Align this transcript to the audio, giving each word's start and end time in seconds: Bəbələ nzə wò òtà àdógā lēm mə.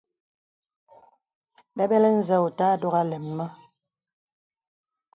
Bəbələ 1.75 2.09
nzə 2.17 2.35
wò 2.41 2.47
òtà 2.49 2.65
àdógā 2.73 3.01
lēm 3.09 3.25
mə. 3.37 3.45